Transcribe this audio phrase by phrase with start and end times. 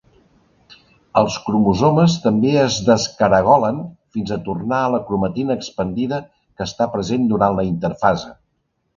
[1.19, 3.81] Els cromosomes també es descaragolen
[4.15, 8.33] fins a tornar a la cromatina expandida que està present durant la interfase.